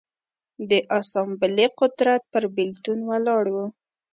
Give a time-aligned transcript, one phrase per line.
[0.69, 3.57] د اسامبلې قدرت پر بېلتون ولاړ و.